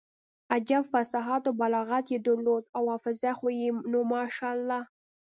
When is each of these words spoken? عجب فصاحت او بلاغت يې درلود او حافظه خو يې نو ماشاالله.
عجب 0.53 0.83
فصاحت 0.91 1.43
او 1.49 1.53
بلاغت 1.61 2.05
يې 2.13 2.17
درلود 2.27 2.63
او 2.77 2.83
حافظه 2.93 3.31
خو 3.37 3.47
يې 3.59 3.69
نو 3.91 3.99
ماشاالله. 4.13 4.81